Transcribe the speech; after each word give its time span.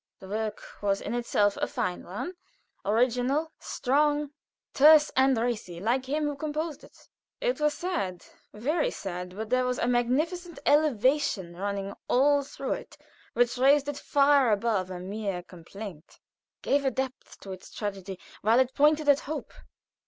The 0.19 0.27
work 0.27 0.63
was 0.81 0.99
in 0.99 1.13
itself 1.13 1.57
a 1.57 1.67
fine 1.67 2.01
one; 2.03 2.33
original, 2.83 3.51
strong, 3.59 4.31
terse 4.73 5.11
and 5.15 5.37
racy, 5.37 5.79
like 5.79 6.07
him 6.07 6.23
who 6.23 6.31
had 6.31 6.39
composed 6.39 6.83
it. 6.83 6.97
It 7.39 7.59
was 7.61 7.75
sad, 7.75 8.25
very 8.51 8.89
sad, 8.89 9.35
but 9.35 9.51
there 9.51 9.63
was 9.63 9.77
a 9.77 9.85
magnificent 9.85 10.57
elevation 10.65 11.55
running 11.55 11.93
all 12.07 12.41
through 12.41 12.71
it 12.73 12.97
which 13.33 13.59
raised 13.59 13.87
it 13.87 13.97
far 13.99 14.51
above 14.51 14.89
a 14.89 14.99
mere 14.99 15.43
complaint, 15.43 16.17
gave 16.63 16.83
a 16.83 16.89
depth 16.89 17.39
to 17.41 17.51
its 17.51 17.69
tragedy 17.71 18.19
while 18.41 18.59
it 18.59 18.73
pointed 18.73 19.07
at 19.07 19.19
hope. 19.19 19.53